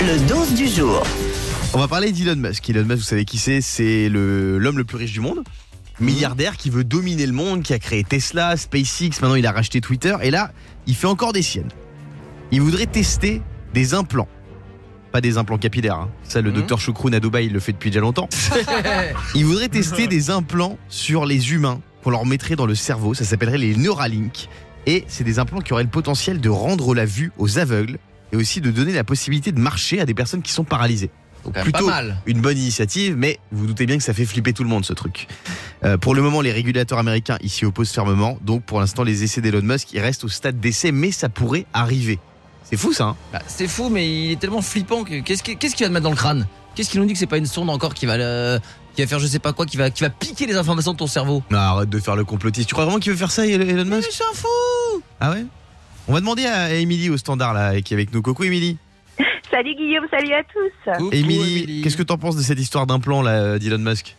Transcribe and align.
Le 0.00 0.18
12 0.28 0.54
du 0.54 0.68
jour. 0.68 1.02
On 1.72 1.78
va 1.78 1.88
parler 1.88 2.12
d'Elon 2.12 2.36
Musk. 2.36 2.68
Elon 2.68 2.84
Musk, 2.84 2.98
vous 2.98 3.02
savez 3.04 3.24
qui 3.24 3.38
c'est? 3.38 3.60
C'est 3.62 4.08
le- 4.08 4.58
l'homme 4.58 4.76
le 4.78 4.84
plus 4.84 4.96
riche 4.98 5.12
du 5.12 5.20
monde. 5.20 5.42
Milliardaire 6.00 6.56
qui 6.56 6.68
veut 6.70 6.84
dominer 6.84 7.24
le 7.26 7.32
monde, 7.32 7.62
qui 7.62 7.72
a 7.72 7.78
créé 7.78 8.04
Tesla, 8.04 8.56
SpaceX, 8.56 9.20
maintenant 9.22 9.36
il 9.36 9.46
a 9.46 9.52
racheté 9.52 9.80
Twitter. 9.80 10.14
Et 10.22 10.30
là, 10.30 10.50
il 10.86 10.94
fait 10.94 11.06
encore 11.06 11.32
des 11.32 11.40
siennes. 11.42 11.70
Il 12.50 12.60
voudrait 12.60 12.86
tester 12.86 13.40
des 13.72 13.94
implants. 13.94 14.28
Pas 15.12 15.20
des 15.22 15.38
implants 15.38 15.58
capillaires. 15.58 16.00
hein. 16.00 16.10
Ça, 16.24 16.40
le 16.42 16.50
Mhm. 16.50 16.56
docteur 16.56 16.80
Choucroune 16.80 17.14
à 17.14 17.20
Dubaï, 17.20 17.46
il 17.46 17.52
le 17.52 17.60
fait 17.60 17.72
depuis 17.72 17.90
déjà 17.90 18.00
longtemps. 18.00 18.28
Il 19.34 19.44
voudrait 19.46 19.68
tester 19.68 20.06
des 20.06 20.30
implants 20.30 20.76
sur 20.88 21.24
les 21.24 21.52
humains 21.52 21.80
qu'on 22.02 22.10
leur 22.10 22.26
mettrait 22.26 22.56
dans 22.56 22.66
le 22.66 22.74
cerveau. 22.74 23.14
Ça 23.14 23.24
s'appellerait 23.24 23.58
les 23.58 23.76
Neuralink. 23.76 24.48
Et 24.86 25.04
c'est 25.08 25.24
des 25.24 25.38
implants 25.38 25.60
qui 25.60 25.72
auraient 25.72 25.84
le 25.84 25.88
potentiel 25.88 26.40
de 26.40 26.48
rendre 26.50 26.94
la 26.94 27.06
vue 27.06 27.32
aux 27.38 27.58
aveugles 27.58 27.98
et 28.34 28.36
aussi 28.36 28.60
de 28.60 28.70
donner 28.72 28.92
la 28.92 29.04
possibilité 29.04 29.52
de 29.52 29.60
marcher 29.60 30.00
à 30.00 30.06
des 30.06 30.12
personnes 30.14 30.42
qui 30.42 30.50
sont 30.52 30.64
paralysées. 30.64 31.10
Donc 31.44 31.54
plutôt 31.60 31.86
mal. 31.86 32.16
une 32.26 32.40
bonne 32.40 32.56
initiative, 32.58 33.14
mais 33.16 33.38
vous 33.52 33.60
vous 33.60 33.66
doutez 33.68 33.86
bien 33.86 33.96
que 33.98 34.02
ça 34.02 34.12
fait 34.14 34.24
flipper 34.24 34.52
tout 34.54 34.62
le 34.64 34.68
monde 34.70 34.84
ce 34.84 34.92
truc. 34.94 35.28
Euh, 35.84 35.96
pour 35.98 36.14
le 36.14 36.22
moment, 36.22 36.40
les 36.40 36.50
régulateurs 36.52 36.98
américains 36.98 37.36
ils 37.42 37.50
s'y 37.50 37.64
opposent 37.64 37.90
fermement. 37.92 38.38
Donc 38.42 38.64
pour 38.64 38.80
l'instant, 38.80 39.02
les 39.04 39.22
essais 39.24 39.40
d'Elon 39.40 39.60
Musk 39.62 39.92
ils 39.92 40.00
restent 40.00 40.24
au 40.24 40.28
stade 40.28 40.58
d'essai, 40.58 40.90
mais 40.90 41.12
ça 41.12 41.28
pourrait 41.28 41.66
arriver. 41.72 42.18
C'est 42.64 42.76
fou 42.78 42.92
ça. 42.94 43.04
Hein? 43.04 43.16
Bah, 43.32 43.42
c'est 43.46 43.68
fou, 43.68 43.90
mais 43.90 44.08
il 44.10 44.32
est 44.32 44.40
tellement 44.40 44.62
flippant 44.62 45.04
que 45.04 45.20
qu'est-ce 45.20 45.42
qu'il 45.42 45.54
va 45.56 45.68
te 45.88 45.92
mettre 45.92 46.02
dans 46.04 46.10
le 46.10 46.16
crâne? 46.16 46.46
Qu'est-ce 46.74 46.88
qu'il 46.90 46.98
nous 47.00 47.06
dit 47.06 47.12
que 47.12 47.18
c'est 47.18 47.26
pas 47.26 47.36
une 47.38 47.46
sonde 47.46 47.68
encore 47.70 47.92
qui 47.94 48.06
va 48.06 48.16
le- 48.16 48.58
qui 48.96 49.02
va 49.02 49.06
faire 49.06 49.18
je 49.18 49.26
sais 49.26 49.38
pas 49.38 49.52
quoi, 49.52 49.66
qui 49.66 49.76
va 49.76 49.90
qui 49.90 50.02
va 50.02 50.08
piquer 50.10 50.46
les 50.46 50.56
informations 50.56 50.92
de 50.92 50.96
ton 50.96 51.06
cerveau? 51.06 51.42
Non, 51.50 51.58
arrête 51.58 51.90
de 51.90 51.98
faire 51.98 52.16
le 52.16 52.24
complotiste. 52.24 52.68
Tu 52.68 52.74
crois 52.74 52.84
vraiment 52.86 52.98
qu'il 53.00 53.12
veut 53.12 53.18
faire 53.18 53.30
ça, 53.30 53.46
Elon 53.46 53.84
Mais 53.84 53.96
Musk? 53.96 54.08
il 54.10 54.14
s'en 54.14 54.24
fout 54.32 55.02
Ah 55.20 55.30
ouais? 55.32 55.44
On 56.06 56.12
va 56.12 56.20
demander 56.20 56.44
à 56.44 56.74
Émilie 56.74 57.08
au 57.08 57.16
standard 57.16 57.54
là, 57.54 57.80
qui 57.80 57.94
est 57.94 57.96
avec 57.96 58.12
nous. 58.12 58.20
Coucou 58.20 58.44
Émilie. 58.44 58.76
Salut 59.50 59.74
Guillaume, 59.74 60.04
salut 60.10 60.32
à 60.32 60.42
tous. 60.42 61.12
Émilie. 61.12 61.80
qu'est-ce 61.82 61.96
que 61.96 62.02
t'en 62.02 62.18
penses 62.18 62.36
de 62.36 62.42
cette 62.42 62.58
histoire 62.58 62.86
d'implant 62.86 63.22
là 63.22 63.58
d'Elon 63.58 63.78
Musk? 63.78 64.16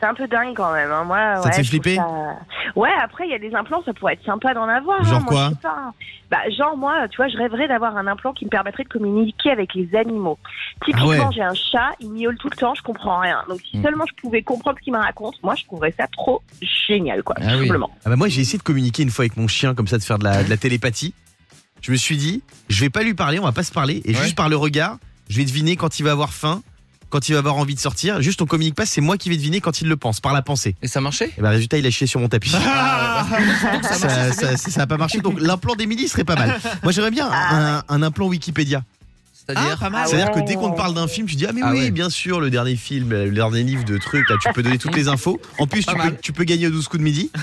C'est 0.00 0.06
un 0.06 0.14
peu 0.14 0.26
dingue 0.26 0.54
quand 0.56 0.72
même. 0.72 0.90
hein. 0.90 1.04
Moi, 1.04 1.18
Ça 1.36 1.42
te 1.42 1.46
ouais, 1.48 1.52
fait 1.52 1.62
je 1.64 1.70
trouve 1.70 1.82
flipper 1.82 1.96
ça- 1.96 2.38
Ouais, 2.74 2.88
après 3.02 3.26
il 3.26 3.30
y 3.30 3.34
a 3.34 3.38
des 3.38 3.54
implants, 3.54 3.82
ça 3.84 3.92
pourrait 3.92 4.14
être 4.14 4.24
sympa 4.24 4.54
d'en 4.54 4.66
avoir. 4.68 5.04
Genre 5.04 5.18
hein. 5.18 5.26
Moi, 5.30 5.50
quoi 5.50 5.70
pas. 5.70 5.92
Bah, 6.30 6.38
genre 6.56 6.76
moi, 6.76 7.06
tu 7.08 7.16
vois, 7.18 7.28
je 7.28 7.36
rêverais 7.36 7.68
d'avoir 7.68 7.96
un 7.96 8.06
implant 8.06 8.32
qui 8.32 8.44
me 8.46 8.50
permettrait 8.50 8.84
de 8.84 8.88
communiquer 8.88 9.50
avec 9.50 9.74
les 9.74 9.94
animaux. 9.96 10.38
Typiquement, 10.84 11.04
Ah 11.12 11.26
ouais. 11.28 11.34
j'ai 11.34 11.42
un 11.42 11.54
chat, 11.54 11.90
il 12.00 12.10
miaule 12.12 12.38
tout 12.38 12.48
le 12.50 12.56
temps, 12.56 12.74
je 12.74 12.82
comprends 12.82 13.18
rien. 13.18 13.42
Donc 13.48 13.60
si 13.68 13.76
Mm. 13.78 13.82
seulement 13.82 14.04
je 14.08 14.14
pouvais 14.22 14.42
comprendre 14.42 14.78
ce 14.78 14.84
qu'il 14.84 14.92
me 14.92 14.98
raconte, 14.98 15.34
moi 15.42 15.54
je 15.54 15.64
trouverais 15.64 15.92
ça 15.98 16.06
trop 16.06 16.40
génial, 16.88 17.22
quoi. 17.22 17.34
Ah 17.38 17.42
tout 17.52 17.58
oui. 17.58 17.66
simplement. 17.66 17.90
Ah 18.04 18.10
bah 18.10 18.16
moi 18.16 18.28
j'ai 18.28 18.40
essayé 18.40 18.58
de 18.58 18.62
communiquer 18.62 19.02
une 19.02 19.10
fois 19.10 19.24
avec 19.24 19.36
mon 19.36 19.48
chien 19.48 19.74
comme 19.74 19.86
ça 19.88 19.98
de 19.98 20.02
faire 20.02 20.18
de 20.18 20.24
la, 20.24 20.42
de 20.44 20.48
la 20.48 20.56
télépathie. 20.56 21.12
Je 21.82 21.92
me 21.92 21.96
suis 21.96 22.16
dit, 22.16 22.42
je 22.68 22.80
vais 22.80 22.90
pas 22.90 23.02
lui 23.02 23.14
parler, 23.14 23.38
on 23.38 23.44
va 23.44 23.52
pas 23.52 23.62
se 23.62 23.72
parler 23.72 24.00
et 24.04 24.14
Ouais. 24.14 24.22
juste 24.22 24.36
par 24.36 24.48
le 24.48 24.56
regard, 24.56 24.96
je 25.28 25.36
vais 25.36 25.44
deviner 25.44 25.76
quand 25.76 25.98
il 25.98 26.04
va 26.04 26.12
avoir 26.12 26.32
faim, 26.32 26.62
quand 27.10 27.28
il 27.28 27.32
va 27.32 27.38
avoir 27.40 27.56
envie 27.56 27.74
de 27.74 27.80
sortir. 27.80 28.22
Juste 28.22 28.40
on 28.40 28.46
communique 28.46 28.74
pas, 28.74 28.86
c'est 28.86 29.00
moi 29.00 29.18
qui 29.18 29.28
vais 29.28 29.36
deviner 29.36 29.60
quand 29.60 29.80
il 29.82 29.88
le 29.88 29.96
pense, 29.96 30.20
par 30.20 30.32
la 30.32 30.42
pensée. 30.42 30.76
Et 30.82 30.88
ça 30.88 31.00
marchait? 31.00 31.32
Et 31.36 31.42
bah 31.42 31.50
résultat 31.50 31.76
il 31.78 31.86
a 31.86 31.90
chié 31.90 32.06
sur 32.06 32.20
mon 32.20 32.28
tapis. 32.28 32.52
Ah, 32.54 33.26
donc 33.72 33.84
ça 33.84 33.94
ça, 33.94 34.06
marche, 34.06 34.36
ça, 34.36 34.56
ça 34.56 34.82
a 34.82 34.86
pas 34.86 34.96
marché 34.96 35.20
donc 35.20 35.38
l'implant 35.40 35.74
d'Émilie 35.74 36.08
serait 36.08 36.24
pas 36.24 36.36
mal. 36.36 36.58
Moi 36.82 36.92
j'aimerais 36.92 37.10
bien 37.10 37.28
un, 37.30 37.82
un 37.88 38.02
implant 38.02 38.28
Wikipédia. 38.28 38.82
C'est-à-dire 39.46 39.78
Ah. 39.80 39.88
Ah 39.92 40.04
C'est-à-dire 40.06 40.30
que 40.30 40.38
ouais. 40.38 40.44
dès 40.44 40.54
qu'on 40.54 40.70
te 40.70 40.76
parle 40.76 40.94
d'un 40.94 41.08
film, 41.08 41.26
tu 41.26 41.36
dis 41.36 41.46
ah 41.46 41.52
mais 41.52 41.60
Ah 41.64 41.72
oui 41.72 41.80
ouais. 41.80 41.90
bien 41.90 42.10
sûr 42.10 42.40
le 42.40 42.50
dernier 42.50 42.76
film, 42.76 43.10
le 43.10 43.30
dernier 43.30 43.62
livre 43.62 43.84
de 43.84 43.98
trucs 43.98 44.28
là, 44.28 44.36
tu 44.40 44.52
peux 44.52 44.62
donner 44.62 44.78
toutes 44.78 44.96
les 44.96 45.08
infos. 45.08 45.40
En 45.58 45.66
plus 45.66 45.84
tu 45.84 45.94
peux, 45.94 46.16
tu 46.22 46.44
gagner 46.44 46.66
au 46.68 46.70
12 46.70 46.88
coups 46.88 46.98
de 47.00 47.04
midi. 47.04 47.30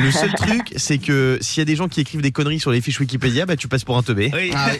Le 0.00 0.10
seul 0.10 0.32
truc 0.34 0.72
c'est 0.76 0.98
que 0.98 1.38
s'il 1.40 1.60
y 1.60 1.62
a 1.62 1.64
des 1.64 1.76
gens 1.76 1.88
qui 1.88 2.00
écrivent 2.00 2.20
des 2.20 2.32
conneries 2.32 2.60
sur 2.60 2.70
les 2.70 2.80
fiches 2.80 2.98
Wikipédia, 3.00 3.46
bah 3.46 3.56
tu 3.56 3.68
passes 3.68 3.84
pour 3.84 3.96
un 3.96 4.02
teubé. 4.02 4.30
Oui. 4.34 4.50
Ah 4.54 4.68
oui. 4.72 4.78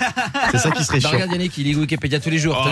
C'est 0.52 0.58
ça 0.58 0.70
qui 0.70 0.84
serait 0.84 0.96
Bah, 1.00 1.08
chiant. 1.08 1.12
regarde 1.18 1.32
Yannick, 1.32 1.56
il 1.58 1.64
lit 1.64 1.74
Wikipédia 1.74 2.20
tous 2.20 2.30
les 2.30 2.38
jours. 2.38 2.68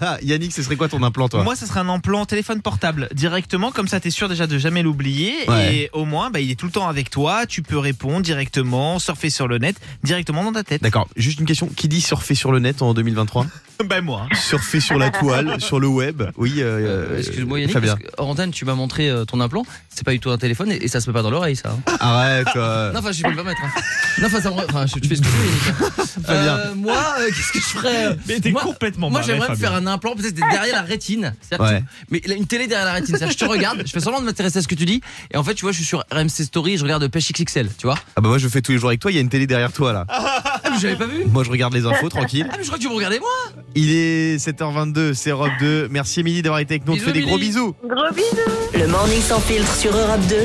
Ah, 0.00 0.18
Yannick, 0.22 0.52
ce 0.52 0.62
serait 0.62 0.76
quoi 0.76 0.88
ton 0.88 1.02
implant 1.02 1.28
toi? 1.28 1.42
Moi, 1.42 1.56
ce 1.56 1.66
serait 1.66 1.80
un 1.80 1.88
implant 1.88 2.24
téléphone 2.26 2.60
portable 2.60 3.08
directement, 3.14 3.70
comme 3.70 3.88
ça, 3.88 4.00
t'es 4.00 4.10
sûr 4.10 4.28
déjà 4.28 4.46
de 4.46 4.58
jamais 4.58 4.82
l'oublier. 4.82 5.32
Ouais. 5.48 5.74
Et 5.76 5.90
au 5.92 6.04
moins, 6.04 6.30
bah, 6.30 6.40
il 6.40 6.50
est 6.50 6.54
tout 6.58 6.66
le 6.66 6.72
temps 6.72 6.88
avec 6.88 7.10
toi. 7.10 7.46
Tu 7.46 7.62
peux 7.62 7.78
répondre 7.78 8.20
directement, 8.22 8.98
surfer 8.98 9.30
sur 9.30 9.48
le 9.48 9.58
net, 9.58 9.76
directement 10.02 10.44
dans 10.44 10.52
ta 10.52 10.64
tête. 10.64 10.82
D'accord, 10.82 11.08
juste 11.16 11.40
une 11.40 11.46
question, 11.46 11.68
qui 11.68 11.88
dit 11.88 12.00
surfer 12.00 12.34
sur 12.34 12.52
le 12.52 12.55
net 12.60 12.82
en 12.82 12.94
2023 12.94 13.46
bah 13.84 14.00
moi. 14.00 14.26
Surfer 14.34 14.80
sur 14.80 14.98
la 14.98 15.10
toile, 15.10 15.60
sur 15.60 15.78
le 15.80 15.86
web 15.86 16.22
Oui, 16.38 16.54
euh, 16.58 16.64
Euh, 16.78 17.06
euh, 17.12 17.18
Excuse-moi 17.18 17.60
Yannick, 17.60 17.74
Fabien. 17.74 17.96
parce 17.96 18.04
que 18.08 18.14
hors 18.16 18.28
antenne, 18.28 18.50
tu 18.50 18.64
m'as 18.64 18.74
montré 18.74 19.10
euh, 19.10 19.24
ton 19.26 19.40
implant. 19.40 19.64
C'est 19.90 20.04
pas 20.04 20.12
du 20.12 20.20
tout 20.20 20.30
un 20.30 20.38
téléphone 20.38 20.70
et, 20.72 20.76
et 20.76 20.88
ça 20.88 21.00
se 21.00 21.08
met 21.10 21.14
pas 21.14 21.22
dans 21.22 21.30
l'oreille, 21.30 21.56
ça. 21.56 21.70
hein. 21.86 21.96
Arrête 22.00 22.48
euh. 22.56 22.92
Non, 22.94 23.00
enfin, 23.00 23.12
je 23.12 23.22
peux 23.22 23.30
le 23.30 23.36
pas 23.36 23.44
mettre. 23.44 23.60
hein. 23.64 23.80
Non, 24.20 24.26
enfin, 24.28 24.40
ça 24.40 24.50
me- 24.50 24.56
enfin, 24.56 24.86
je- 24.86 24.98
tu 24.98 25.08
fais 25.08 25.16
ce 25.16 25.20
que 25.22 25.26
tu 25.26 25.32
veux, 25.32 25.84
hein. 25.84 26.02
Euh, 26.30 26.74
moi, 26.74 26.96
euh, 27.20 27.26
qu'est-ce 27.28 27.52
que 27.52 27.58
je 27.60 27.64
ferais 27.66 28.16
Mais 28.26 28.40
t'es 28.40 28.52
complètement 28.52 29.10
Moi, 29.10 29.20
j'aimerais 29.22 29.50
me 29.50 29.54
faire 29.56 29.74
un 29.74 29.86
implant, 29.86 30.14
peut-être 30.16 30.34
derrière 30.34 30.74
la 30.74 30.82
rétine. 30.82 31.34
Ouais. 31.60 31.82
Mais 32.10 32.18
une 32.34 32.46
télé 32.46 32.66
derrière 32.66 32.86
la 32.86 32.92
rétine. 32.94 33.16
Je 33.20 33.36
te 33.36 33.44
regarde, 33.44 33.82
je 33.84 33.90
fais 33.92 34.00
semblant 34.00 34.20
de 34.20 34.24
m'intéresser 34.26 34.58
à 34.58 34.62
ce 34.62 34.68
que 34.68 34.74
tu 34.74 34.86
dis. 34.86 35.00
Et 35.32 35.36
en 35.36 35.44
fait, 35.44 35.54
tu 35.54 35.62
vois, 35.62 35.72
je 35.72 35.76
suis 35.76 35.84
sur 35.86 36.02
RMC 36.10 36.28
Story 36.44 36.72
et 36.74 36.76
je 36.78 36.82
regarde 36.82 37.06
Pêche 37.08 37.30
XXL, 37.32 37.68
tu 37.78 37.86
vois. 37.86 37.96
Ah 38.16 38.20
bah 38.20 38.28
moi 38.28 38.38
je 38.38 38.48
fais 38.48 38.62
tous 38.62 38.72
les 38.72 38.78
jours 38.78 38.88
avec 38.88 39.00
toi, 39.00 39.10
il 39.10 39.14
y 39.14 39.18
a 39.18 39.20
une 39.20 39.28
télé 39.28 39.46
derrière 39.46 39.72
toi 39.72 39.92
là. 39.92 40.06
Mais 40.76 40.80
j'avais 40.80 40.96
pas 40.96 41.06
vu. 41.06 41.24
Moi 41.26 41.44
je 41.44 41.50
regarde 41.50 41.74
les 41.74 41.86
infos 41.86 42.08
tranquille. 42.08 42.46
Ah, 42.50 42.54
mais 42.56 42.62
je 42.62 42.68
crois 42.68 42.78
que 42.78 42.82
tu 42.82 42.88
me 42.88 42.94
regardais 42.94 43.18
moi. 43.18 43.28
Il 43.74 43.90
est 43.90 44.36
7h22, 44.36 45.14
c'est 45.14 45.30
Europe 45.30 45.50
2. 45.60 45.88
Merci 45.90 46.20
Émilie 46.20 46.42
d'avoir 46.42 46.60
été 46.60 46.74
avec 46.74 46.86
nous, 46.86 46.94
on 46.94 46.96
te 46.96 47.02
fait 47.02 47.12
des 47.12 47.22
gros 47.22 47.38
bisous. 47.38 47.74
Gros 47.84 48.14
bisous. 48.14 48.26
Le 48.74 48.86
morning 48.88 49.20
sans 49.20 49.40
filtre 49.40 49.74
sur 49.74 49.96
Europe 49.96 50.20
2. 50.28 50.36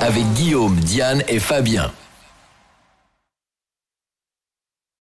avec 0.00 0.24
Guillaume, 0.34 0.76
Diane 0.76 1.22
et 1.28 1.38
Fabien. 1.38 1.90